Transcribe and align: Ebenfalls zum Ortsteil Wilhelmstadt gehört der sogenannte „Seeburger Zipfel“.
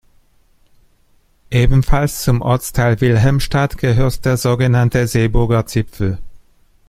Ebenfalls 1.51 2.23
zum 2.23 2.41
Ortsteil 2.41 3.01
Wilhelmstadt 3.01 3.77
gehört 3.77 4.25
der 4.25 4.35
sogenannte 4.37 5.05
„Seeburger 5.05 5.67
Zipfel“. 5.67 6.17